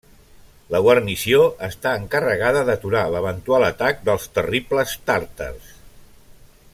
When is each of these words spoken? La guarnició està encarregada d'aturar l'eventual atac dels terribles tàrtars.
La 0.75 0.79
guarnició 0.85 1.41
està 1.67 1.91
encarregada 2.03 2.65
d'aturar 2.71 3.05
l'eventual 3.17 3.69
atac 3.69 4.03
dels 4.11 4.29
terribles 4.39 4.99
tàrtars. 5.11 5.71